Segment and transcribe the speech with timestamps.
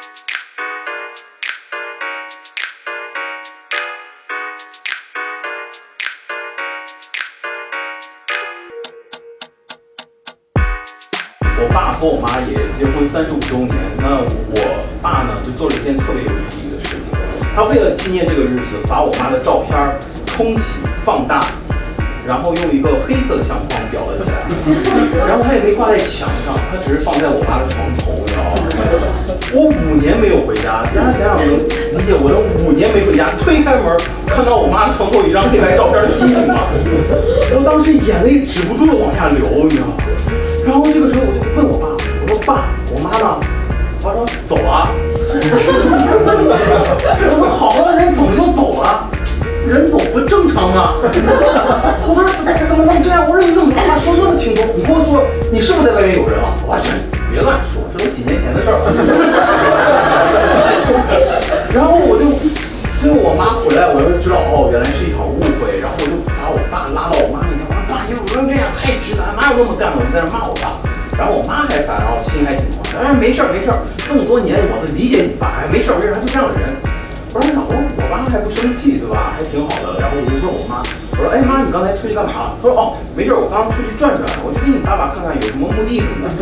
[0.00, 0.02] 我
[11.74, 17.04] 爸和我妈也结婚三十五周年，那我爸呢就做了一件特别有意义的事情，
[17.54, 21.44] 他为了纪念这个日子，把我妈的照片冲洗放大，
[22.30, 29.10] 然后用一个黑色的相框裱了起来，然后它也没挂在墙上，它只是放在我妈的床头，你知道吗？
[29.50, 31.58] 我五年没有回家，大家想想能
[31.98, 33.98] 理解我这五年没回家，推开门
[34.28, 36.70] 看到我妈的床头一张黑白照片的心情吗？
[37.50, 39.98] 我当时眼泪止不住的往下流，你知道吗？
[40.64, 43.42] 然后这个时候我就问我爸，我说爸，我妈呢？
[43.98, 44.94] 我爸说走了。
[47.26, 49.09] 我说好好的人怎么就走了？
[50.60, 51.96] 人走不正常吗？
[52.06, 52.22] 我说
[52.66, 53.24] 怎么能这样？
[53.26, 54.62] 我说你怎么把话说那么清楚？
[54.76, 56.54] 你跟我说你是不是在外面有人了？
[56.66, 56.88] 我去
[57.32, 58.84] 别乱说，这都几年前的事儿了。
[61.72, 62.24] 然后我就，
[63.00, 65.80] 最后我妈回来，我就知道哦，原来是一场误会。
[65.80, 68.68] 然后我就把我爸拉到我妈面前，我说爸，你怎么能这样？
[68.74, 69.98] 太直男，哪有那么干的？
[69.98, 70.76] 我就在那骂我爸。
[71.16, 72.80] 然后我妈还烦，然后心还挺慌。
[72.96, 76.68] 哎，没事儿没事儿，这么多年我都理解你爸，哎，没事儿没事儿，他就这样的人。
[77.32, 77.62] 我说老
[78.10, 79.30] 我爸还不生气，对吧？
[79.30, 80.00] 还挺好的。
[80.00, 82.58] 然后我就问我妈，我说哎妈，你刚才出去干嘛？
[82.60, 86.34] 她说哦，没事儿，我刚刚出去转转，我就给你爸爸看看有什么目的什么的。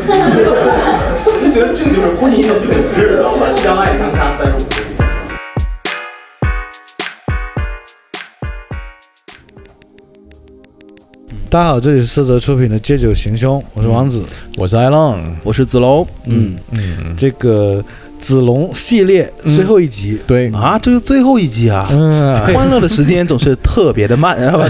[1.29, 3.53] 我就觉得这就是婚姻的本质，知道吧？
[3.61, 4.89] 相爱相杀三十五岁。
[11.51, 14.25] 大家好，这里是色泽出品的《借酒行凶》，我是王子。
[14.57, 17.85] 我是艾浪，我是子龙，嗯，嗯，这个
[18.21, 24.69] 子龙系列最后一集，对，啊，这是最后一集啊，嗯， 欢乐的时间总是特别的慢， 是吧？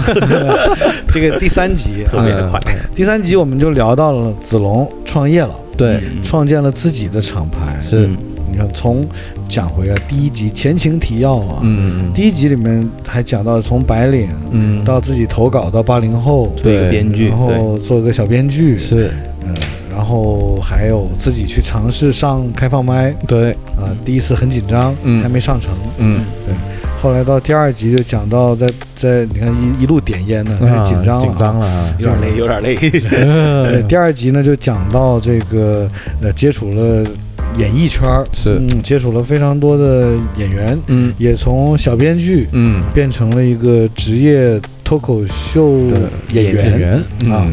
[1.11, 2.59] 这个第三集特别的快。
[2.95, 7.77] 第三集我们就聊到了子龙创业了，对，创建了自己的厂牌。
[7.81, 8.07] 是，
[8.51, 9.05] 你看，从
[9.47, 12.11] 讲回来第一集前情提要啊，嗯。
[12.13, 19.38] 第一集里面还讲到从白领嗯，到自己投稿到八零后，做一个编剧，然，后做个小编剧，是，嗯，
[19.99, 23.13] 然后还有自己去尝试上开放麦。
[23.27, 25.21] 对，啊，第一次很紧张，嗯。
[25.21, 26.55] 还没上成，嗯，对。
[27.01, 28.65] 后来到第二集就讲到在
[28.95, 31.27] 在你看一一路点烟呢，开始紧张了，啊。
[31.27, 32.77] 紧张了啊，有点累，有点累。
[33.11, 35.85] 呃，第二集呢就讲到这个
[36.21, 37.03] 呃接触了
[37.57, 38.51] 演艺圈儿，是。
[38.51, 41.13] 嗯，接触了非常多的演员，嗯。
[41.17, 45.77] 也从小编剧嗯，变成了一个职业脱口秀
[46.31, 46.93] 演员，演员。
[47.29, 47.45] 啊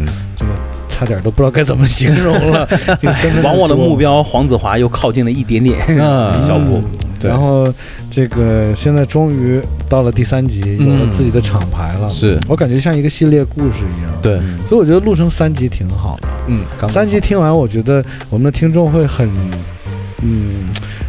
[0.96, 2.66] 差点都不知道该怎么形容了，
[3.20, 5.96] 这个往我的目标黄子华又靠近了一点点，一
[6.46, 6.82] 小步。
[7.20, 7.28] 对。
[7.28, 7.66] 然后
[8.10, 12.38] 这个现在终于到了第三集，有了自己的厂牌了，是。
[12.48, 16.16] 我感觉像一个系列故事一样，对，所以我觉得录成三集挺好。
[16.22, 16.28] 的。
[16.48, 19.28] 嗯，刚三集听完，我觉得我们的听众会很，
[20.22, 20.68] 嗯，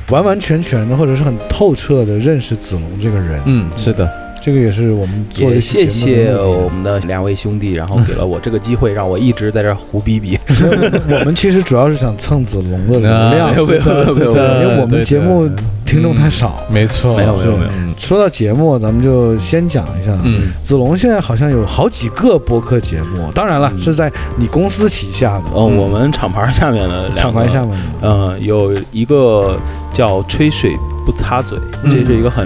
[0.09, 3.39] 完完全全的或者是很透彻的认识子龙这个人。
[3.45, 4.09] 嗯，是的，
[4.41, 10.39] 这个也是我们做的谢谢我们的两位兄弟，然后给了我这个机会，让我一直在这胡逼逼。
[11.19, 14.33] 我们其实主要是想蹭子龙的流啊量，没有没有没有没有。
[14.33, 15.49] 对因为我们节目
[15.85, 16.63] 听众太少。
[16.69, 17.93] 没错，没有没有没有嗯。
[17.97, 20.17] 说到节目，咱们就先讲一下。
[20.23, 25.45] 嗯，子龙现在好像有好几个播客节目，当然了，是在你公司旗下的。
[25.53, 27.17] 哦，我们厂牌下面的两个。
[27.17, 27.83] 厂牌下面的。
[28.03, 29.57] 嗯，有一个
[29.93, 30.71] 叫“吹水
[31.07, 32.45] 不擦嘴”，嗯这是一个很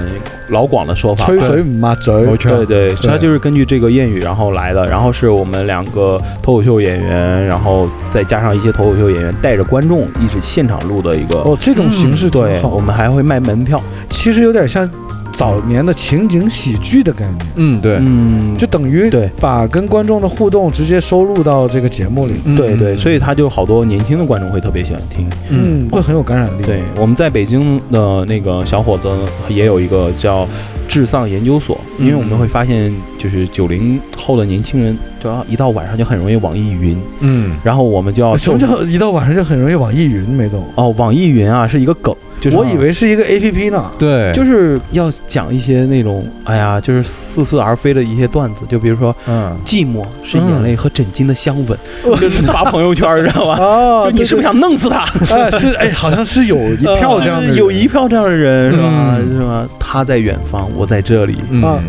[0.50, 1.26] 老广的说法。
[1.26, 4.88] 吹水不抹嘴，没错对对，对它就是根据这个谚语然后来的。
[4.88, 11.40] 然后是我们两个脱口秀演员，然后再加上一些脱口秀演员带着观众一起现场录的一个。
[11.40, 13.82] 哦，这种形式挺对，我们还会卖门票。
[14.10, 14.88] 其实有点像
[15.34, 19.30] 早年的情景喜剧的概念，嗯，对，嗯，就等于对。
[19.40, 25.28] 把跟观众的互动直接收录到这个节目里，对对，所以他就好多年轻的观众会特别喜欢听。
[25.50, 26.64] 嗯，会很有感染力。
[26.64, 29.10] 对，我们在北京的那个小伙子
[29.50, 30.48] 也有一个叫
[30.88, 40.22] 智丧研究所，因为我们会发现，就是九零后的年轻人，就要一到晚上就很容易网易云，嗯，然后我们就要什么叫一到晚上就很容易网易云？
[40.30, 40.64] 没懂。
[40.76, 43.90] 哦，网易云啊是一个梗，就是我以为是一个 A P P 呢。
[43.98, 49.16] 对，就是要讲一些那种，哎呀，就是似是而非的一些段子，就比如说。
[49.28, 53.56] 嗯，寂寞是眼泪和枕巾的香吻，嗯就是发朋友圈，知道吗？
[53.62, 55.02] 哦，就你是不是想弄死他？
[55.02, 55.52] 啊？
[55.60, 59.16] 是哎，好像是有一票这样有一票这样的人是吧？
[59.20, 59.68] 嗯是吧？
[59.80, 61.38] 他在远方，我在这里，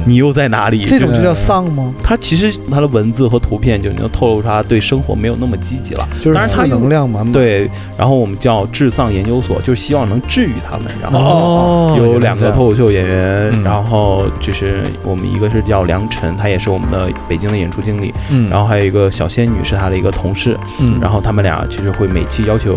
[0.04, 0.84] 你又在哪里？
[0.84, 1.92] 这种就叫丧吗？
[2.02, 6.06] 他其实他的文字和图片就能透露出他对生活没有那么积极了。
[6.20, 7.32] 就是负当然他能量满满。
[7.32, 10.86] 对，然后我们叫治丧研究所，就是希望能治愈他们。
[11.00, 13.62] 然后哦，有两个脱口秀演员，嗯。
[13.62, 22.74] 然后就是我们一个是叫梁晨，他也是我们的北京的演出经理，嗯，然后还有一个小仙女是他的一个同事，嗯，然后他们俩其实会每期要求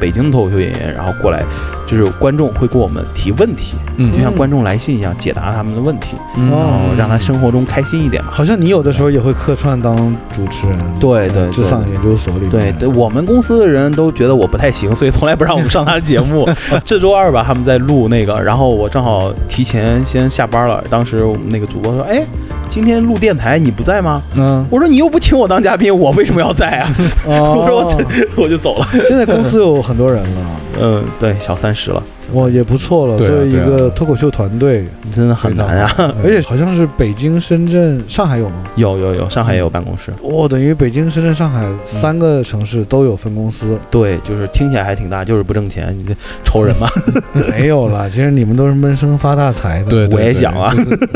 [0.00, 1.42] 北京的脱口秀演员，然后过来，
[1.86, 8.30] 就是观众会给我们提问题，嗯就像观众来信一样，解答他们的问题，嗯然后让他生活中开心一点嘛。
[8.32, 9.96] 好像你有的时候也会客串当
[10.32, 16.48] 主持人，对对对智丧研究所里面，对对，我们公司的人都觉得我不太行，所以从来不让我们上他的节目。
[16.84, 20.82] 这周二吧，他们在录那个，然后我正好提前先下班了。
[20.90, 22.24] 当时我们那个主播说：“哎，
[22.68, 26.90] 今天录电台你不在吗？”嗯，我说：“你又不请我当嘉宾，我为什么要在啊？”
[27.26, 28.86] 哦 我说我这 我就走了。
[29.08, 30.40] 现在公司有很多人了，
[30.80, 32.02] 嗯，对，小三十了，
[32.32, 33.18] 哇，也不错了。
[33.18, 34.84] 作为一个脱口秀团队，
[35.14, 35.92] 真的很难啊。
[36.22, 38.64] 而且好像是北京、深圳、上海有吗？
[38.76, 40.12] 有有有，上海也有办公室。
[40.22, 43.78] 哇，等于北京、深圳、上海三个城市都有分公司。
[43.90, 46.14] 对，就是听起来还挺大，就是不挣钱，你这
[46.44, 46.88] 愁人嘛。
[47.50, 49.90] 没有啦，其实你们都是闷声发大财的。
[49.90, 50.72] 对，对我也想啊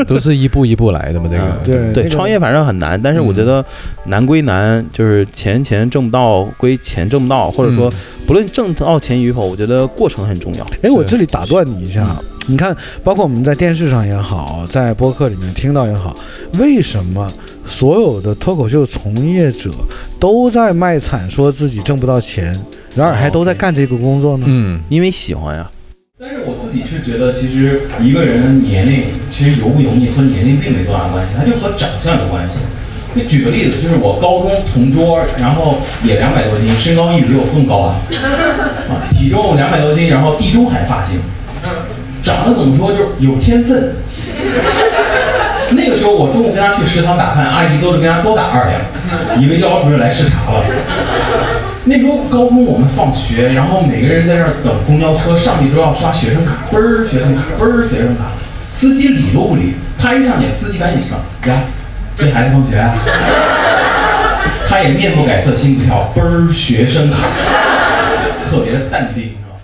[0.07, 3.63] 都是一步一步来的嘛， 这个嗯对，对那个创业反正很难，但是我觉得
[4.05, 7.93] 难归难，就是钱钱挣不到归钱挣不到，或者说嗯
[8.25, 10.65] 不论挣到钱与否，我觉得过程很重要。
[10.81, 12.05] 哎，我这里打断你一下，
[12.47, 16.15] 你看，包括我们在电视上也好，在播客里面听到也好，
[16.57, 17.31] 为什么
[17.65, 19.71] 所有的脱口秀从业者
[20.19, 22.57] 都在卖惨，说自己挣不到钱，
[22.95, 24.45] 然而还都在干这个工作呢？
[24.47, 25.69] 嗯因为喜欢呀，
[26.19, 29.03] 但是我自己是觉得，其实一个人年龄，
[29.35, 32.59] 其实油不油腻和年龄并没多大关系，它就和长相有关系。
[33.15, 37.99] 就举个例子，就是我高中同桌，然后也两百多斤，身高一米比我更高啊，
[38.89, 41.19] 啊，体重两百多斤，然后地中海发型，
[42.23, 43.95] 长得怎么说就是有天分。
[45.75, 48.81] 那个时候我中午跟他去食堂打饭，阿姨都是跟他多打二两，
[49.41, 50.63] 以为教导主任来视察了。
[51.85, 58.31] 那时候高中我们放学，然后每个人在那儿等公交车，上去都要刷学生卡，嘣儿学生卡，嘣儿学生卡，
[58.69, 61.63] 司机理都不理，他一上去，司机赶紧上，来，
[62.15, 62.95] 接孩子放学啊。
[64.67, 67.27] 他也面不改色心不跳，嘣儿学生卡，
[68.49, 69.55] 特别的淡定，是吧？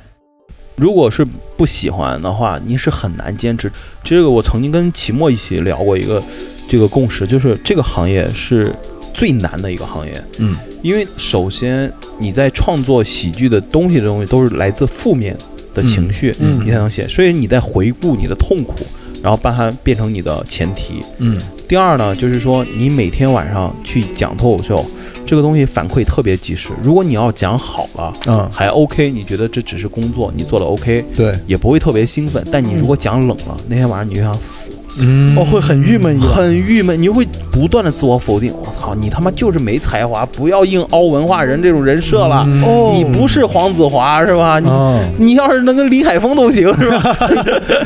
[0.75, 1.25] 如果是
[1.57, 3.71] 不喜欢的话，你是很难坚持。
[4.03, 6.21] 这个我曾经跟齐墨一起聊过一个
[6.67, 8.71] 这个共识，就是这个行业是
[9.13, 10.13] 最难的一个行业。
[10.37, 15.35] 嗯因为首先你在创作喜剧的东西的东西都是来自负面
[15.73, 18.75] 的情绪，你才能写，所以你在回顾你的痛苦，
[19.21, 21.03] 然后把它变成你的前提。
[21.17, 21.37] 嗯
[21.69, 24.83] 第二呢，就是说你每天晚上去讲脱口秀，
[25.29, 26.69] 这个东西反馈特别及时。
[26.81, 32.43] 如果你要讲好了，嗯，还 OK，你觉得这只是工作，你做的 OK，对，也不会特别兴奋。
[32.51, 38.51] 但你如果讲冷了，那天晚上你就想死，嗯哦，会很郁闷，很郁闷，你就会不断的自我否定。
[38.59, 42.43] 我操，你他妈就是没才华，不要硬凹文化人这种人设了。
[42.47, 44.59] 嗯哦你不是黄子华是吧？
[44.59, 47.15] 你、哦你要是能跟李海峰都行是吧？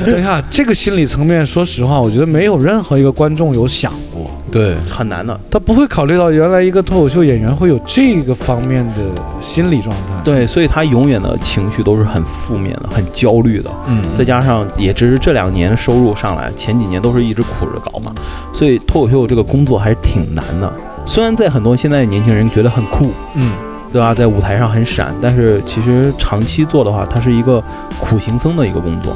[0.06, 4.13] 等一下，这个心理层面，说实话，我觉得没有任何一个观众有想过，
[4.54, 5.38] 对，很难的。
[5.50, 8.94] 他不会考虑到原来一个脱口秀演员会有这个方面的
[9.42, 10.02] 心理状态。
[10.24, 13.70] 对，所以他永远的情绪都是很负面的，很焦虑的。
[13.88, 18.14] 嗯再加上也只是这两年收入上来，前几年都是一直苦着搞嘛，
[18.54, 20.72] 所以脱口秀这个工作还是挺难的。
[21.06, 23.52] 虽然在很多现在年轻人觉得很酷，嗯
[23.92, 27.64] 对吧，在舞台上很闪，但是其实长期做的话，它是一个
[28.00, 29.14] 苦行僧的一个工作。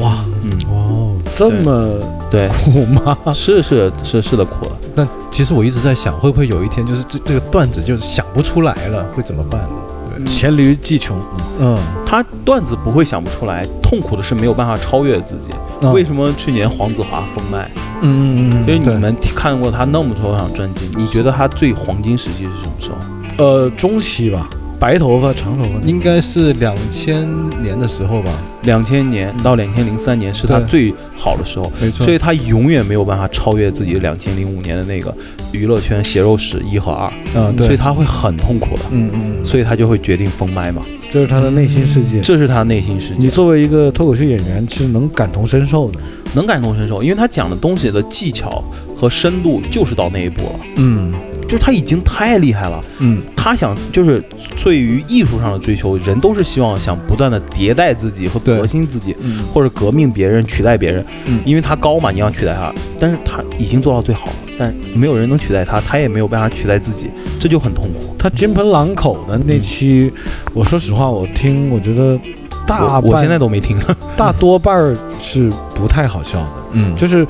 [0.00, 0.97] 哇嗯，哇哦，
[1.38, 2.00] 这么
[2.30, 3.16] 对，苦吗？
[3.32, 4.72] 是是是是的苦的。
[4.96, 9.68] 但其实我一直在想，会不会有一天就是这这个段子就是想不出来了，会怎么办呢？
[10.16, 11.16] 对，黔驴技穷，
[11.60, 15.48] 嗯，他段子不会想不出来，痛苦的是没有办法超越自己。
[15.52, 17.70] 嗯为什么去年黄子华封麦？
[18.02, 23.44] 嗯嗯嗯，因为你们看过他那么多场专辑，你觉得他最黄金时期是什么时候？
[23.44, 27.28] 呃，中期吧，白头发、长头发，应该是两千
[27.62, 28.30] 年的时候吧，
[28.62, 35.12] 两千年到两千零三年是他最好的时候，没错，所以他永远没有办法超越自己两千零五年的那个
[35.52, 42.20] 娱乐圈血肉史一和二，嗯对，所以他会很痛苦的，嗯嗯嗯，所以他就会决定封麦嘛，这是他的内心世界。
[42.20, 45.98] 这是他内心世界，你作为一个脱口秀演员，其实能感同身受的。
[46.34, 48.62] 能感同身受，因为他讲的东西的技巧
[48.94, 51.10] 和深度就是到那一步了，嗯
[51.48, 52.84] 就是他已经太厉害了。
[53.00, 54.22] 嗯他想就是
[54.62, 61.04] 对于艺术上的追求，人都是希望想不断的迭代自己和革新自己，嗯或者革命别人、取代别人。
[61.26, 67.08] 嗯因为他高嘛，你要取代他，但是他已经做到最好了，但没有人能取代他，他也没有办法取代自己，
[67.40, 68.14] 这就很痛苦。
[68.18, 70.12] 他金盆狼口的那期，
[70.52, 72.18] 我说实话，我听，我觉得
[72.66, 73.78] 大半我我现在都没听。
[74.16, 77.26] 大多半儿是不太好笑的，嗯，就是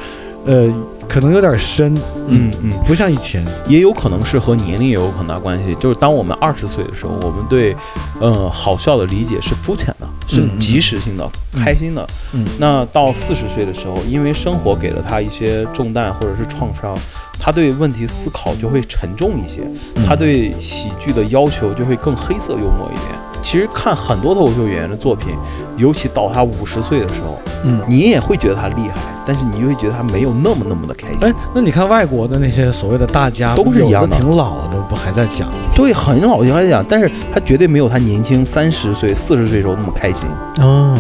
[0.47, 0.73] 呃，
[1.07, 1.95] 可能有点深，
[2.27, 3.45] 嗯嗯，不像以前。
[3.67, 5.75] 也有可能是和年龄也有很大关系。
[5.79, 7.77] 就是当我们二十岁的时候，我们对，
[8.21, 12.07] 呃，好笑的理解是肤浅的，是嗯嗯及时性的、嗯开心的。
[12.33, 16.97] 嗯那到四十岁的时候，因为生活给了他一些重担或者是创伤，
[17.39, 19.63] 他对问题思考就会沉重一些，
[19.97, 23.28] 嗯他对喜剧的要求就会更黑色幽默一点。
[23.43, 25.35] 其实看很多脱口秀演员的作品，
[25.77, 31.19] 尤其到他五十岁的时候，嗯，你也会觉得他厉害，但是你又会觉得他没有那么那么的开心。
[31.21, 35.49] 哎，那你看外国的那些所谓的大家，都是一样的挺老的，不还在讲？
[35.75, 40.29] 对，很老还在讲，但是他绝对没有他年轻三十岁、四十岁时候那么开心，
[40.61, 40.95] 哦，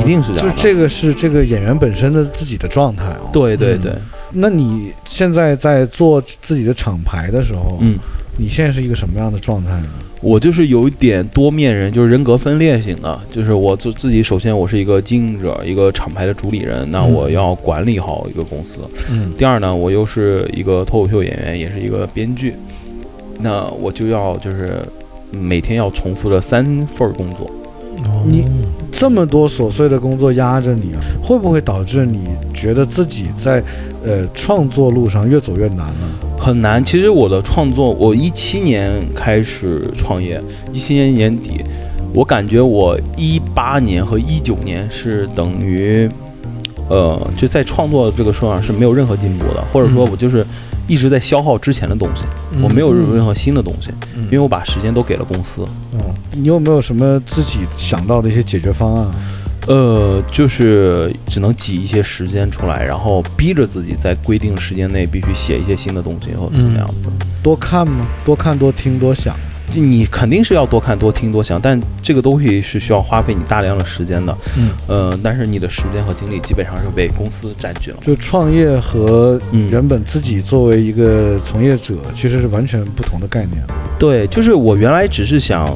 [0.00, 0.48] 一定是这样。
[0.48, 3.92] 就这个是这个演员本身的自己的状态哦。，对对对，
[4.32, 7.98] 那你现在在做自己的厂牌的时候，嗯，
[8.36, 9.88] 你现在是一个什么样的状态呢？
[10.26, 13.16] 我就是有一点多面人，就是人格分裂型的。
[13.32, 18.80] 就是我自自己，首先我是一个经营者，一个厂牌的主理人，那嗯我要管理好一个公司。
[19.08, 22.56] 嗯第二呢，我又是一个脱口秀演员，也是一个编剧，
[23.38, 24.80] 那我就要就是
[25.30, 27.48] 每天要重复着三份工作。
[28.28, 28.44] 你
[28.90, 33.62] 这么多琐碎的工作压着你啊，会不会导致你觉得自己在
[34.04, 36.10] 呃创作路上越走越难了？
[36.46, 36.84] 很难。
[36.84, 40.40] 其实我的创作，我一七年开始创业，
[40.72, 41.60] 一七年年底，
[42.14, 46.08] 我感觉我一八年和一九年是等于，
[46.88, 50.46] 呃，就在创作这个事上是没有任何进步的，或者说嗯我就是
[50.86, 52.22] 一直在消耗之前的东西，
[52.62, 53.90] 我没有任何新的东西，
[54.26, 55.64] 因为我把时间都给了公司。
[55.94, 55.98] 嗯，
[56.30, 59.04] 你有没有什么自己想到的一些解决方案？
[59.66, 67.08] 呃，就是只能挤一些时间出来，然后逼着自己在规定时间内必须写一些新的东西，或者怎么样子。
[67.42, 68.06] 多看吗？
[68.24, 69.36] 多看、多听、多想。
[69.74, 74.38] 就你肯定是要多看、多听、多想，但这个东西是需要花费你大量的时间的。
[74.56, 77.96] 嗯，呃，但是你的时间和精力基本上是被公司占据了。
[78.06, 83.60] 就创业和嗯原本自己作为一个从业者，其实是完全不同的概念。
[83.98, 85.66] 对，就是我原来只是想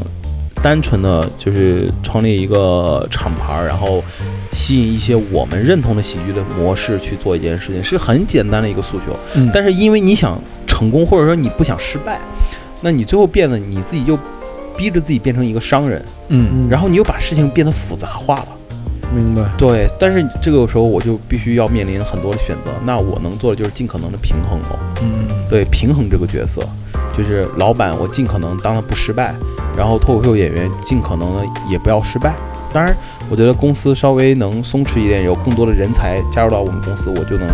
[0.63, 4.03] 单纯的就是创立一个厂牌儿，然后
[4.53, 9.17] 吸引一些我们认同的喜剧的模式去做一件事情，是很简单的一个诉求。
[9.35, 12.21] 嗯但是因为你想成功，或者说你不想失败，
[12.81, 14.19] 那你最后变得你自己又
[14.77, 18.49] 逼着自己变成一个商人，嗯然后你又把事情变得复杂化了。
[19.13, 19.43] 明白。
[19.59, 24.79] 对，但是这个时候我就必须要面临很多的选择，那我能做的就是尽可能的平衡哦。
[25.03, 26.63] 嗯对，平衡这个角色，
[27.17, 29.35] 就是老板，我尽可能当他不失败，
[29.77, 32.35] 然后脱口秀演员尽可能的也不要失败。
[32.73, 32.97] 当然，
[33.29, 37.49] 我觉得公司稍微能松弛一点，有更多的人才加入到我们公司，我就能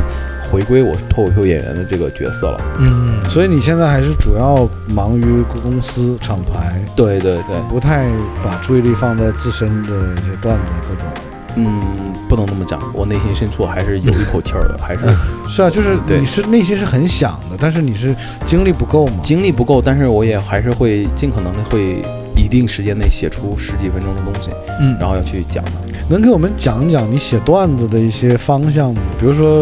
[0.50, 2.60] 回归我脱口秀演员的这个角色了。
[2.78, 8.06] 嗯，所以你现在还是主要忙于公司厂牌，对对对，不太
[8.44, 11.25] 把注意力放在自身的一些段子各种。
[11.56, 11.82] 嗯，
[12.28, 15.00] 不能那么讲，我内心深处还是有一口气儿的， 还是
[15.48, 18.14] 是啊，就是你是内心是很想的，但是你是
[18.46, 19.14] 精力不够嘛。
[19.24, 22.02] 精力不够，但是我也还是会尽可能的会
[22.36, 25.72] 一定时间内写出十几分钟的东西，嗯然后要去讲的。
[26.08, 29.00] 能给我们讲讲你写段子的一些方向吗？
[29.18, 29.60] 比如说，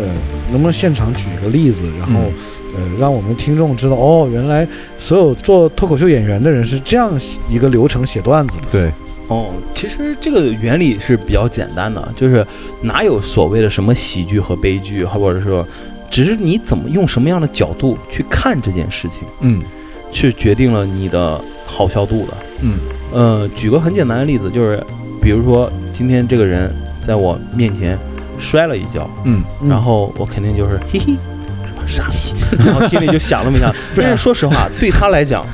[0.00, 0.06] 呃，
[0.50, 2.20] 能不能现场举一个例子，然后，
[2.74, 4.66] 呃，让我们听众知道，哦，原来
[4.98, 7.12] 所有做脱口秀演员的人是这样
[7.48, 8.64] 一个流程写段子的。
[8.72, 8.90] 对，
[9.28, 12.46] 哦，其实这个原理是比较简单的，就是
[12.82, 15.66] 哪有所谓的什么喜剧和悲剧，或者说，
[16.10, 19.62] 只是你怎么用什么样的角度去看这件事情，嗯
[20.12, 22.34] 去决定了你的好笑度的。
[22.60, 22.78] 嗯
[23.12, 24.82] 呃，举个很简单的例子，就是
[25.20, 26.72] 比如说今天这个人
[27.04, 27.98] 在我面前
[28.38, 31.14] 摔了一跤，嗯嗯然后我肯定就是嘿嘿，
[31.66, 33.74] 是吧，傻逼， 然后心里就想那么想。
[33.96, 35.44] 但是说实话，对他来讲，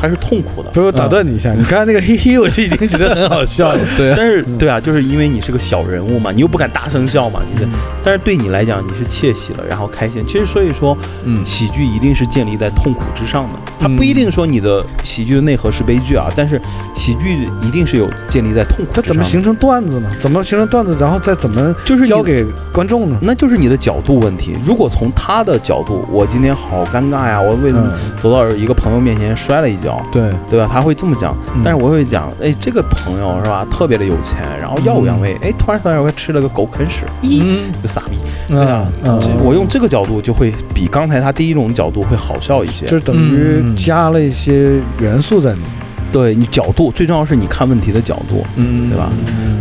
[0.00, 0.70] 他是痛苦的。
[0.70, 3.78] 不是我打断你一下，你刚才那个嘿嘿，我就已经觉得很好笑了。
[3.96, 7.68] 对啊但是对啊，就是因为你是个小人物嘛，你又不敢大声笑嘛，你是，
[8.02, 10.24] 但是对你来讲你是窃喜了，然后开心。
[10.26, 16.60] 其实所以说，嗯喜剧一定是建立在痛苦之上的，它不一定说你的喜剧的内核是悲剧啊，但是
[16.96, 19.02] 喜剧一定是有建立在痛苦之上的。
[19.02, 20.10] 它怎么形成段子呢？
[20.18, 23.18] 怎么形成段子，然后再怎么就是交给观众呢？
[23.22, 24.56] 那就是你的角度问题。
[24.64, 27.90] 如果从他的角度，我今天好尴尬呀，我为嗯
[28.20, 30.68] 走到一个朋友面前摔了一跤，对，对吧？
[30.72, 31.62] 他会这么讲，嗯。
[31.64, 37.72] 但是我会讲，哎，这个朋友是吧，特别的有钱，然后耀武扬威，哎，突然突然我吃了个狗啃屎，咦，嗯。
[37.82, 38.16] 就傻逼，
[38.48, 39.20] 对啊，嗯。
[39.42, 42.86] 我用这个角度就会比刚才他第一种角度会好笑一些。
[42.86, 43.76] 就是等于嗯。
[43.76, 45.68] 加了一些元素在里面。
[46.12, 48.90] 对你角度，最重要是你看问题的角度，嗯。
[48.90, 49.08] 对吧？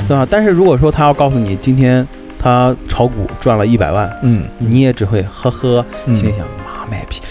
[0.08, 0.28] 对吧？
[0.30, 2.06] 但是如果说他要告诉你今天
[2.42, 4.44] 他炒股赚了一百万，嗯。
[4.58, 6.18] 你也只会呵呵，嗯。
[6.18, 7.22] 心里想妈卖批，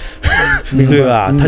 [0.76, 1.32] 对吧？
[1.38, 1.46] 他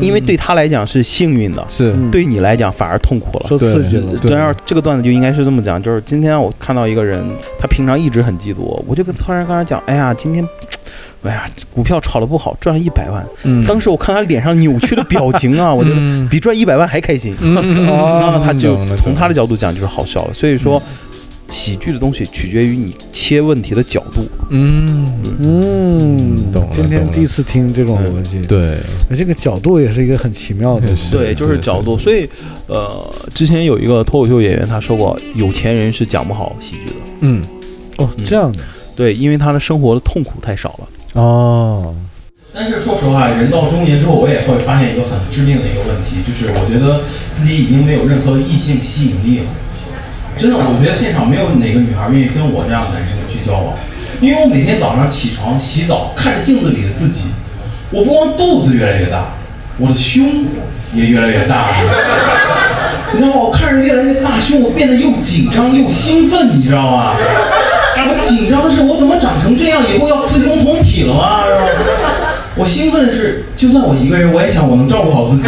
[0.00, 3.46] 因为对他来讲是幸运的，是嗯对你来讲反而痛苦了。
[3.48, 4.16] 受刺激了。
[4.20, 7.24] 对当然，这个段子就应该是这么讲，就是今天我看到一个人，
[7.58, 10.46] 他平常一直很嫉妒我，我就跟突然跟他讲，哎呀，今天，
[11.22, 13.24] 哎呀，股票炒得不好，赚了一百万。
[13.42, 17.34] 嗯当时我看他脸上扭曲的表情啊，我觉得嗯比赚一百万还开心。
[17.42, 20.34] 嗯那他就从他的角度讲就是好笑了。
[20.34, 20.80] 所以说，
[21.48, 24.26] 喜剧的东西取决于你切问题的角度。
[24.50, 28.78] 嗯，嗯，懂了今天第一次听这种逻辑，，对，
[29.16, 31.96] 这个角度也是一个很奇妙的，是对，就是是角度。
[31.96, 32.28] 所以，
[32.66, 36.94] 呃，之前有一个脱口秀演员他说过，有钱人是讲不好喜剧的。
[37.20, 37.42] 嗯，
[37.98, 38.58] 哦，这样的，
[38.96, 41.20] 对，因为他的生活的痛苦太少了。
[41.20, 41.94] 哦，
[42.52, 49.44] 但是说实话，人到中年之后，我也会发现一个很致命的一个问题，就是我觉得自己已经没有任何异性吸引力了。
[50.38, 53.74] 真的，我觉得现场没有哪个女孩愿意跟我这样的男生去交往，
[54.20, 57.30] 因为我每天早上起床洗澡，看着镜子里的自己，
[57.90, 59.28] 我不光肚子越来越大，
[59.78, 60.46] 我的胸
[60.92, 61.66] 也越来越大。
[63.12, 63.40] 你知道吗？
[63.40, 67.14] 我看着越来越大胸，我变得又紧张又兴奋，你知道吗？
[68.06, 71.44] 我紧张的是我怎么长成这样，以后要雌雄同体了吗？
[72.56, 75.44] 我兴奋的是，就算我一个人，我也想我能照顾好自己。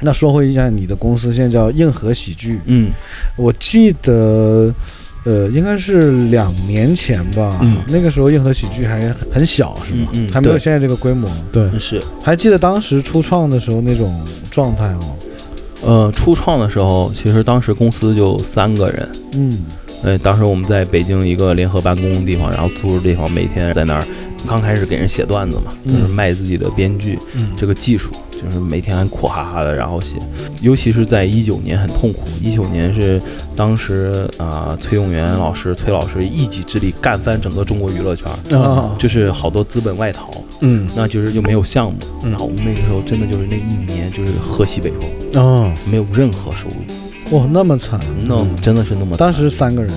[0.00, 2.90] 那说回一下，你的公司现在叫硬核喜剧，嗯，
[3.36, 4.72] 我记得，
[5.24, 10.08] 呃，应该是两年前吧，嗯那个时候硬核喜剧还很小，是吗？
[10.12, 11.28] 嗯嗯还没有现在这个规模。
[11.50, 12.00] 对，是。
[12.22, 15.00] 还记得当时初创的时候那种状态吗？
[15.84, 19.08] 呃，初创的时候，其实当时公司就三个人。
[19.32, 19.64] 嗯，
[20.04, 24.04] 呃，当时我们在北京一个联合办公的地方，然后租着地方，每天在那儿，
[24.46, 28.10] 刚开始给人写段子嘛，就是嗯卖自己的编剧、嗯这个技术，
[28.42, 30.16] 就是每天很苦哈哈的，然后写。
[30.60, 33.20] 尤其是在一九年很痛苦，一九年是
[33.54, 38.26] 当时啊、崔永元老师、崔老师一己之力干翻整个中国娱乐圈
[38.98, 42.30] 就是好多资本外逃，嗯，那就是又没有项目，嗯。
[42.30, 44.90] 然后我们那个时候真的就是那一年就是喝西北
[45.32, 49.18] 风，哦，没有任何收入，哇，那么惨，那真的是那么惨。
[49.18, 49.92] 当时三个人，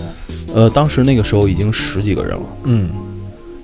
[0.53, 2.89] 呃，当时那个时候已经十几个人了，嗯，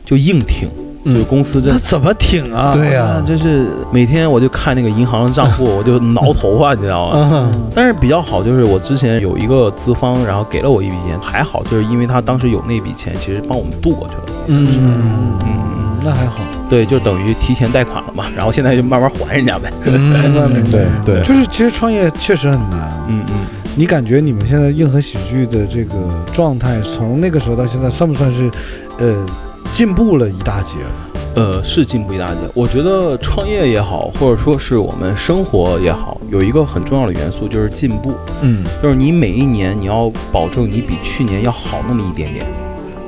[0.05, 0.69] 就硬挺，
[1.05, 2.73] 就是嗯，公司真那怎么挺啊？
[2.73, 7.19] 对呀啊，就是每天我就看那个银行账户， 我就挠头发，你知道吗？
[7.19, 14.21] 啊，但是比较好就是我之前有一个资方，然后给了我一笔钱，还好就是因为他当时有那笔钱，其实帮我们渡过去了。
[14.47, 16.39] 嗯嗯，嗯，那还好。
[16.69, 19.71] 对，就等于提前贷款了嘛，然后现在就慢慢还人家呗。
[19.85, 22.91] 明白明白对对，就是其实创业确实很难。
[23.07, 23.35] 嗯嗯，
[23.73, 25.95] 你感觉你们现在硬核喜剧的这个
[26.33, 28.51] 状态，从那个时候到现在，算不算是，
[28.99, 29.15] 呃，
[29.77, 30.89] 进步了一大截了？
[31.35, 32.39] 呃，是进步一大截。
[32.55, 38.11] 我觉得创业也好，或者说是我们生活也好，有一个很重要的元素就是进步。
[38.41, 42.43] 嗯就是你每一年你要保证你比去年要好那么一点点。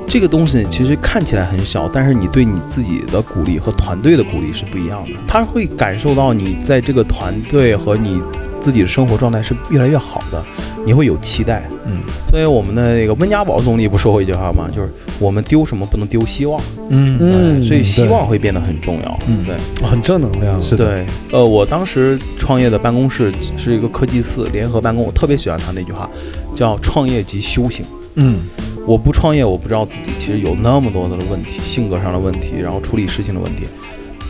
[0.06, 5.14] 这个东西其实看起来很小，但是你对你自己的鼓励和团队的鼓励是不一样的。
[5.26, 8.22] 他会感受到你在这个团队和你
[8.60, 10.44] 自己的生活状态是越来越好的，
[10.84, 11.68] 你会有期待。
[11.86, 14.68] 嗯所以我们的那个温家宝总理不说过一句话吗？
[14.70, 19.18] 就是我们丢什么不能丢希望，嗯嗯所以希望会变得很重要。
[19.26, 19.56] 嗯对。
[19.84, 20.62] 很正能量。
[20.62, 26.08] 是的对，呃，我当时创业的办公室是一个科技四联合办公，我特别喜欢他那句话，
[26.54, 27.84] 叫“创业即修行”。
[28.14, 28.38] 嗯
[28.86, 33.64] 我不创业，我不知道自己其实有那么多的问题，性格上的问题，然后处理事情的问题。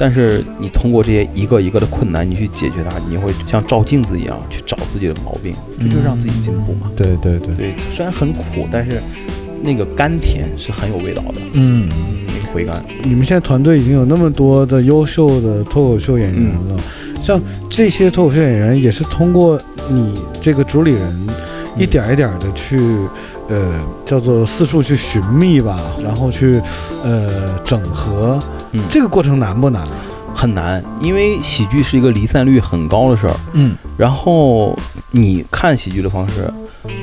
[0.00, 6.90] 但是你通过这些一个一个的困难，你去解决它，你会像照镜子一样去找自己的毛病，这就是让自己进步嘛。
[6.96, 9.00] 对对对，对，虽然很苦，但是
[9.62, 11.86] 那个甘甜是很有味道的，嗯。
[12.32, 12.82] 那个回甘。
[13.02, 16.76] 你们现在团队已经有那么多的优秀的脱口秀演员了，
[17.20, 19.60] 像这些脱口秀演员也是通过
[19.90, 21.28] 你这个主理人
[21.76, 22.78] 一点一点的去，
[23.50, 26.62] 呃，叫做四处去寻觅吧，然后去，
[27.04, 28.40] 呃，整合。
[28.72, 29.86] 嗯这个过程难不难？
[30.32, 33.34] 很难，因为喜剧是一个离散率很高的事儿。
[33.52, 34.74] 嗯然后
[35.10, 36.48] 你看喜剧的方式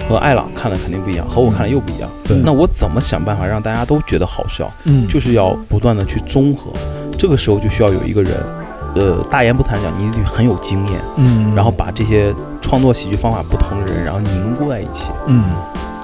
[0.07, 2.09] 和艾朗看的肯定不一样，和我看的又不一样。
[2.23, 4.71] 对那我怎么想办法让大家都觉得好笑？
[4.85, 6.71] 嗯就是要不断的去综合，
[7.17, 8.31] 这个时候就需要有一个人，
[8.95, 15.11] 呃，大言不惭讲，你得很有经验，嗯，然后把这些创作喜剧方法不同的人，然后凝固在一起。
[15.27, 15.43] 嗯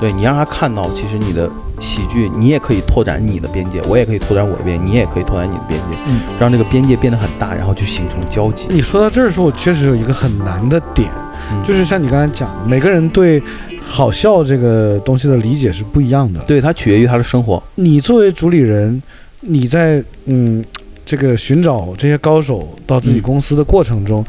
[0.03, 8.67] 对你让他看到，其实你的喜剧，你也可以拓展你的边界，我也可以拓展我的边界，你也可以拓展你的边界，嗯让这个边界变得很大，然后就形成交集。
[8.69, 11.09] 你说到这儿的时候，我确实有一个很难的点，
[11.53, 13.41] 嗯就是像你刚才讲的，每个人对
[13.87, 16.41] 好笑这个东西的理解是不一样的。
[16.41, 17.63] 对，它取决于他的生活。
[17.75, 19.01] 你作为主理人，
[19.39, 20.61] 你在嗯
[21.05, 24.21] 这个寻找这些高手到自己嗯公司的过程中，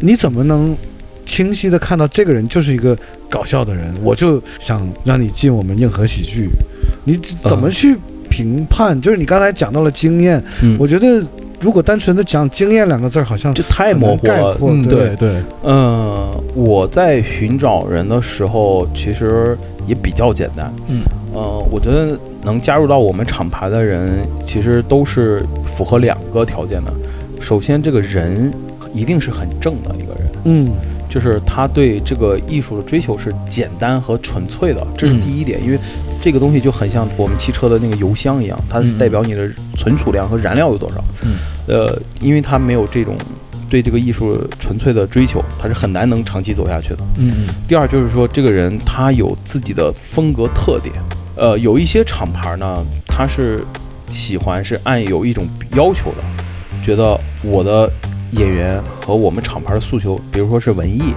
[0.00, 0.74] 你怎么能
[1.32, 2.94] 清晰的看到这个人就是一个
[3.30, 3.90] 搞笑的人？
[4.02, 6.46] 我就想让你进我们硬核喜剧，
[7.04, 7.16] 你
[7.48, 7.96] 怎么去
[8.28, 9.00] 评判？
[9.00, 11.26] 就是你刚才讲到了经验，嗯我觉得
[11.58, 14.58] 如果单纯的讲经验两个字儿，好像就太模糊了。
[14.60, 20.70] 嗯对对对，嗯，我在寻找人的时候，其实也比较简单。
[20.88, 21.00] 嗯，
[21.32, 22.14] 呃，我觉得
[22.44, 26.92] 能加入到我们厂牌的人，其实都是符合两个条件的。
[27.40, 28.52] 首先，这个人
[28.92, 30.68] 一定是很正的一个人，嗯
[31.12, 35.78] 就是他对这个艺术的追求是简单和纯粹的，这是嗯第一点，因为
[36.22, 39.46] 这个东西就很像我们汽车的那个油箱一样，它代表你的
[39.76, 41.04] 存储量和燃料有多少。
[41.22, 41.36] 嗯，
[41.68, 43.14] 呃，因为它没有这种
[43.68, 46.98] 对这个艺术纯粹的追求，他是很难能长期走下去的。
[47.18, 50.94] 嗯嗯第二就是说，这个人他有自己的风格特点。
[51.36, 53.62] 呃，有一些厂牌呢，他是
[54.10, 56.18] 喜欢是按有一种要求的，
[56.82, 57.90] 觉得我的
[58.32, 61.14] 演员和我们厂牌的诉求，比如说是文艺，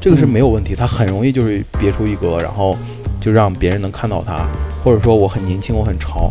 [0.00, 2.76] 这个是没有问题，他很容易就是别出一格，然后
[3.20, 4.46] 就让别人能看到他，
[4.82, 6.30] 或者说我很年轻，我很潮。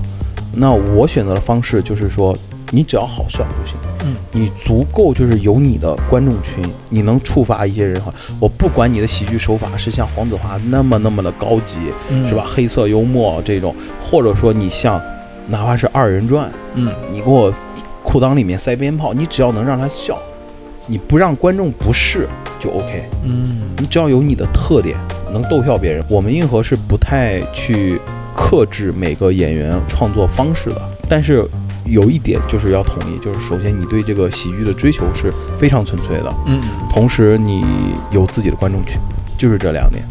[0.54, 2.36] 那我选择的方式就是说，
[2.72, 3.76] 你只要好笑就行。
[4.04, 8.14] 嗯，你足够就是有你的观众群，你能触发一些人哈。
[8.40, 12.44] 我不管你的喜剧手法是像黄子华那么那么的高级，嗯是吧？？
[12.46, 15.00] 黑色幽默这种，或者说你像
[15.48, 17.54] 哪怕是二人转，嗯你给我
[18.04, 20.18] 裤裆里面塞鞭炮，你只要能让他笑，
[20.88, 22.28] 你不让观众不适
[22.60, 23.04] 就 OK。
[23.24, 24.96] 嗯你只要有你的特点，
[25.34, 26.04] 能逗笑别人。
[26.10, 28.00] 我们硬核是不太去
[28.36, 31.44] 克制每个演员创作方式的，但是
[31.86, 36.62] 有一点就是要统一，就是首先你对这个喜剧的追求是非常纯粹的，嗯
[36.92, 37.64] 同时你
[38.12, 38.98] 有自己的观众群，
[39.38, 40.04] 就是这两点。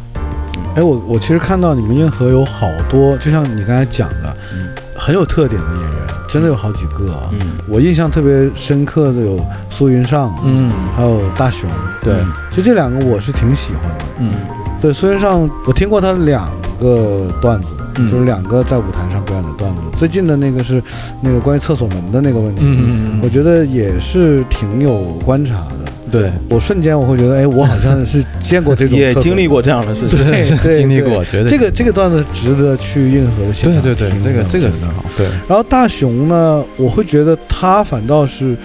[0.77, 6.00] 哎，我我其实看到你们硬核有好多，就像你刚才讲的，嗯很有特点的演员，
[6.31, 7.29] 真的有好几个啊。
[7.33, 7.39] 嗯，
[7.69, 11.69] 我印象特别深刻的有苏云上，嗯，还有大雄，
[12.03, 14.05] 对，嗯就这两个我是挺喜欢的。
[14.21, 14.33] 嗯
[14.81, 16.49] 对，苏云上我听过他两
[16.81, 19.81] 个段子，嗯就是两个在舞台上表演的段子。
[19.99, 20.83] 最近的那个是
[21.21, 25.90] 那个关于厕所门的那个问题，嗯嗯我觉得也是挺有观察的。
[26.11, 30.19] 对，我瞬间我会觉得，哎，我好像是见过这种也经历过这样的事情。
[30.19, 30.75] 对 对对。
[30.79, 38.57] 经历过，觉得这个这个段子值得去硬核的现场对对对，这个这个真的很好，对，然后大雄呢，我会觉得他反倒是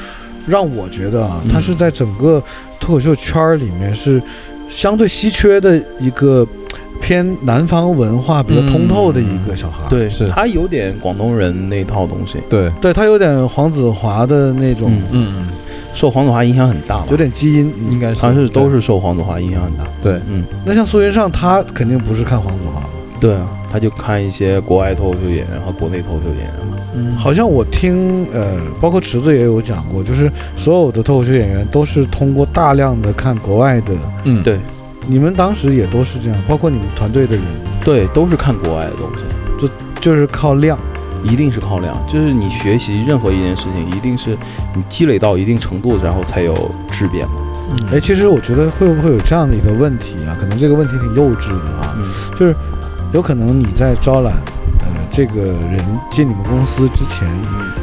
[0.47, 2.41] 让我觉得啊，嗯他是在整个
[2.79, 4.21] 脱口秀圈儿里面是
[4.69, 6.47] 相对稀缺的一个
[7.01, 9.88] 偏南方文化比较通透的一个小孩。
[9.89, 15.47] 对，是他有点广东人那套东西，对，对他有点黄子华的那种，嗯嗯
[15.95, 17.17] 受黄子华影响很大嘛有。
[17.17, 17.73] 点基因。
[17.79, 19.84] 嗯，应该是他是都是受黄子华影响很大。
[20.03, 22.89] 对，嗯，那像苏云上，他肯定不是看黄子华吧？
[23.19, 26.77] 对啊，他就看一些国外脱口秀演员和国内脱口秀演员嘛。
[26.97, 33.93] 嗯好像我听呃，包括池子也有讲过，就是所有的脱口秀演员都是通过大量的看国外的。
[34.25, 34.60] 嗯对
[35.08, 37.43] 你们当时也都是这样，包括你们团队的人，
[37.84, 40.77] 对，都是看国外的东西，就就是靠量。
[41.25, 41.95] 一定是靠量。
[42.11, 44.38] 就是你学习任何一件事情，一定是
[44.75, 46.53] 你积累到一定程度，然后才有
[46.91, 47.33] 质变嘛。
[47.91, 50.38] 哎，其实我觉得会不会有这样的一个问题啊？
[50.39, 52.05] 可能这个问题挺幼稚的啊，嗯
[52.39, 52.55] 就是
[53.11, 54.33] 有可能你在招揽
[54.81, 57.27] 呃这个人进你们公司之前，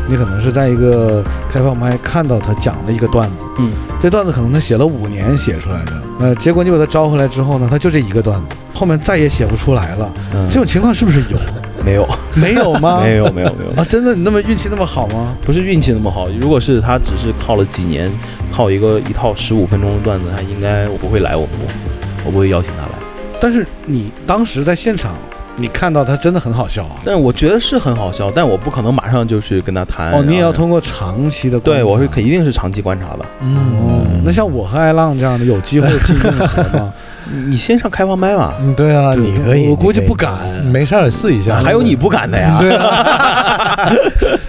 [0.09, 10.13] 你可能是在一个开放麦看到他讲了一个段子，嗯，这段子可能他写了五年写出来的，呃，结果你把他招回来之后呢，他就这一个段子，后面再也写不出来了。
[10.33, 11.37] 嗯，这种情况是不是有？
[11.85, 13.01] 没有没有吗？
[13.05, 15.35] 没有没有没有，啊，真的你那么运气那么好吗？
[15.43, 16.29] 不是运气那么好。
[16.41, 18.11] 如果是他只是靠了几年，
[18.53, 21.85] 靠一个一套十五分钟的段子，他应该我不会来我们公司，
[22.25, 22.93] 我不会邀请他来。
[23.41, 25.15] 但是你当时在现场，
[25.57, 26.97] 你看到他真的很好笑啊。
[27.05, 30.13] 但我觉得是很好笑，但我不可能马上就去跟他谈。
[30.13, 33.27] 哦，你也要通过长期的观对，我是肯一定是长期观察的。
[33.41, 36.93] 嗯，那像我和艾浪这样的有机会进硬核吗？
[37.49, 40.33] 你先上开放麦嘛，嗯，对啊，你可以，我估计不敢
[40.67, 41.61] 没事儿试一下。
[41.61, 42.57] 还有你不敢的呀。
[42.61, 43.93] 对啊，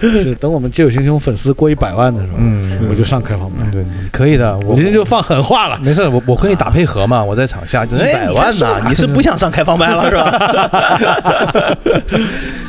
[0.00, 3.70] 是等我们《借酒行凶》粉丝过一百万的时候，嗯，我就上开放麦嗯，。
[3.70, 4.56] 对，你可以的。
[4.58, 5.78] 我我今天就放狠话了。
[5.82, 11.78] 没事，我我跟你打配合嘛，我在场下就一百万呢，你是不想上开放麦了是吧？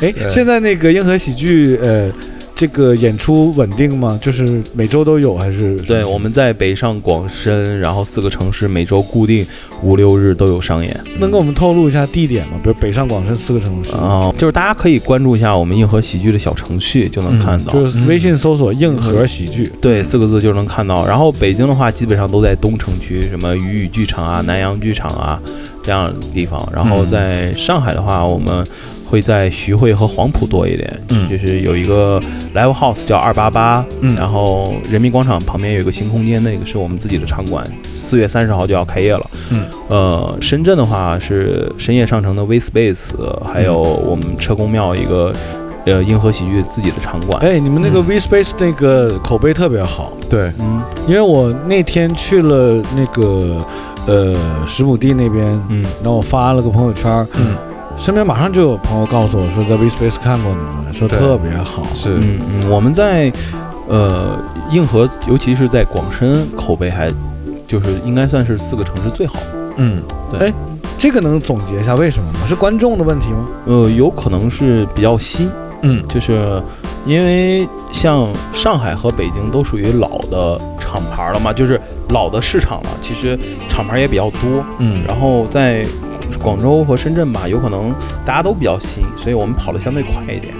[0.02, 2.08] 哎，现在那个硬核喜剧，呃，
[2.56, 4.18] 这个演出稳定吗？
[4.22, 5.76] 就是每周都有还是？
[5.82, 9.46] 对，我们在北上广深，然后四个城市每周固定
[9.82, 10.98] 五六日都有上演。
[11.20, 12.54] 能给我们透露一下地点吗？
[12.62, 17.74] 比如北上广深四个城市，啊、就是大家可以关注一下我们硬核喜剧的小程序，就能看到。
[17.74, 21.06] 就是微信搜索“硬核喜剧对，四个字就能看到。
[21.06, 25.38] 然后北京的话，基本上都在东城区，什么鱼宇剧场啊、南洋剧场啊
[25.82, 26.66] 这样的地方。
[26.74, 28.66] 然后嗯在上海的话，我们
[29.08, 31.28] 会在徐汇和黄埔多一点，嗯。
[31.28, 32.20] 就是有一个
[32.54, 34.14] live house 叫二八八，嗯。
[34.16, 39.30] 然后人民广场旁边有一个新空间，那个是我们自己的场馆，四月三十号就要开业了。
[39.50, 43.04] 嗯，呃，深圳的话是深夜上城的 V Space，
[43.44, 45.32] 还有我们车公庙一个
[45.84, 47.20] 呃银河喜剧自己的场”。
[47.26, 47.40] 馆。
[47.40, 48.06] 哎，你们那个嗯。
[48.08, 50.82] V Space 那个口碑特别好，对，嗯。
[51.06, 53.64] 因为我那天去了那个
[54.06, 55.84] 呃石母地那边，嗯。
[56.02, 57.56] 然后我发了个朋友圈，嗯，
[57.96, 61.82] 身边马上就有朋友告诉我说在 V Space 看过你们，说特别好。
[61.94, 63.32] 是，嗯嗯，我们在
[63.88, 64.38] 呃
[64.70, 67.10] 硬核，尤其是在广深口碑还
[67.66, 69.38] 就是应该算是四个城市最好。
[69.76, 70.52] 嗯，对哎
[70.98, 72.40] 这个能总结一下为什么吗？
[72.48, 73.46] 是观众的问题吗？
[73.66, 75.50] 呃，有可能是比较新，
[75.82, 76.62] 嗯就是
[77.04, 81.80] 因为像上海和北京都属于老的厂牌了嘛，就是
[82.10, 84.64] 老的市场了，其实厂牌也比较多。
[84.78, 85.84] 嗯，然后在
[86.42, 90.52] 广州和深圳吧，有可能大家都比较新，所以我们跑的相对快一点。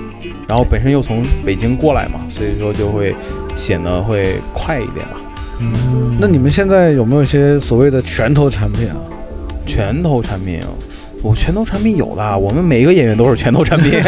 [0.49, 3.15] 然后本身又从北京过来嘛，所以说就会
[3.57, 5.17] 显得会快一点吧。
[5.59, 8.97] 嗯，那你们现在有没有一些所谓的拳头产品啊？
[9.67, 10.61] 拳头产品，
[11.23, 14.01] 我拳头产品有的，我们每一个演员都是拳头产品，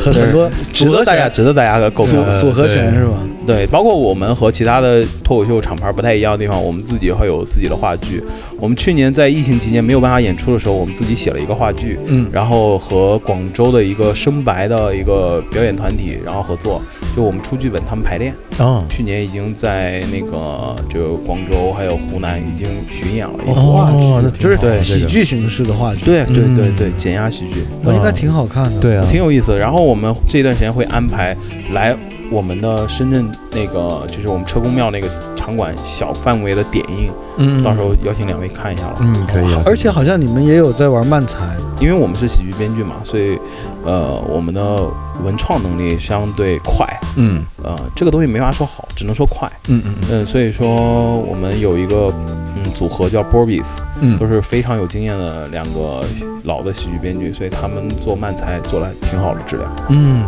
[0.00, 2.36] 很 很多值得大家值得大家购组买。
[2.38, 3.12] 组合拳是吧？
[3.46, 8.22] 对，包括我们和其他的脱口秀厂牌不太一样的地方，我们自己会有自己的话剧。
[8.58, 16.80] 我们去年在疫情期间没有办法演出的时候，我们自己写了一个话剧，嗯然后和广州的一个生白的一个表演团体，然后合作，
[17.14, 18.34] 就我们出剧本，他们排练。
[18.58, 23.34] 哦去年已经在那个就广州还有湖南已经巡演了。
[23.44, 27.64] 一个话剧哦那就是挺好喜剧形式的话剧，对对对嗯对，减压喜剧。
[27.82, 28.80] 那应该挺好看的。
[28.80, 29.58] 对啊，挺有意思的。
[29.58, 31.36] 然后我们这段时间会安排
[31.72, 31.94] 来
[32.34, 38.96] 我们的深圳那个，就是我们车公庙那个场馆小范围的点映，嗯，到时候邀请两位看一下了。
[39.00, 43.38] 嗯可以啊，而且好像你们也有在玩漫才，因为我们是喜剧编剧嘛，所以
[43.84, 44.82] 呃，我们的
[45.22, 46.84] 文创能力相对快。
[47.14, 47.40] 嗯。
[47.62, 49.48] 呃，这个东西没法说好，只能说快。
[49.68, 52.12] 嗯嗯嗯、所以说我们有一个
[52.56, 54.18] 嗯组合叫 Borbis，嗯。
[54.18, 56.02] 都是非常有经验的两个
[56.42, 59.70] 老的喜剧编剧，所以他们做漫才做的挺好的质量。
[59.88, 60.24] 嗯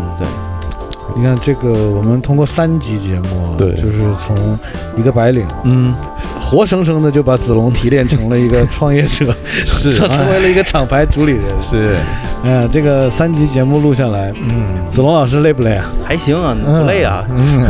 [1.14, 3.72] 你看这个，我们通过三集节目，对。
[3.74, 4.36] 就是从
[4.98, 5.94] 一个白领，嗯，
[6.40, 9.32] 活生生的就把子龙提炼成了一个创业者，
[9.64, 9.90] 是。
[9.94, 11.42] 成 成为了一个厂牌主理人。
[11.60, 11.96] 是，
[12.44, 14.84] 哎呀，这个三集节目录下来，嗯。
[14.86, 15.86] 子龙老师累不累啊？
[16.04, 17.24] 还行啊，不累啊。
[17.30, 17.64] 嗯。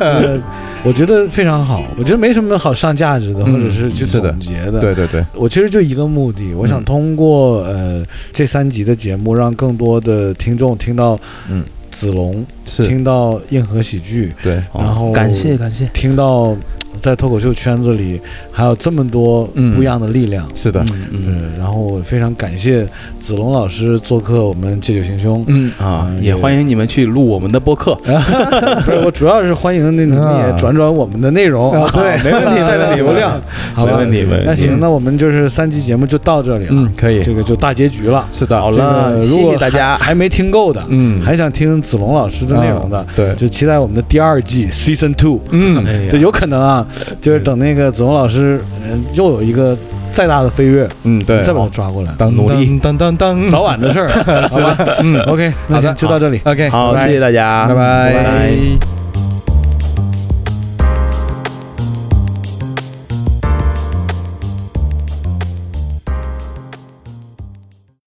[0.00, 0.38] 呃
[0.82, 3.52] 我觉得非常好，我觉得没什么好上价值的，嗯。
[3.52, 4.80] 或者是去是总结的。
[4.80, 6.84] 对对对，我其实就一个目的，我想嗯。
[6.84, 11.18] 通过呃这三集的节目，让更多的听众听到
[11.50, 15.86] 嗯子龙，是，听到硬核喜剧，对，然后感谢感谢。
[15.92, 16.56] 听到
[17.00, 18.20] 在脱口秀圈子里
[18.52, 19.74] 还有这么多嗯。
[19.74, 20.46] 不一样的力量。
[20.54, 22.86] 是的，嗯然后我非常感谢
[23.20, 25.42] 子龙老师做客我们借酒行凶。
[25.48, 25.72] 嗯。
[25.78, 27.94] 啊，嗯也欢迎你们去录我们的播客。
[28.04, 33.40] 不是，我主要是欢迎那你们也转转我们的内容，啊对 没问题，没问题流量，
[33.74, 33.86] 好？
[33.86, 34.44] 没问题没问题。
[34.46, 37.22] 那行，那我们就是三期节目就到这里了，嗯，可以。
[37.22, 38.26] 这，个就大结局了。
[38.32, 41.20] 是的，好了谢如果谢大家还还没听够的，嗯。
[41.22, 43.34] 还想听子龙老师的内容的啊，对。
[43.36, 45.40] 就期待我们的第二季 Season Two。
[45.50, 45.84] 嗯。
[46.10, 46.86] 对，有可能啊，
[47.20, 49.76] 就是等那个子龙老师，嗯，又有一个
[50.12, 54.08] 再大的飞跃，嗯，对，再把他抓过来，当努力当当当，早晚的事儿，
[54.48, 54.76] 好吧？
[55.00, 56.40] 嗯，OK，那好的行就到这里。
[56.44, 58.99] ，OK，好，谢谢大家，拜拜拜拜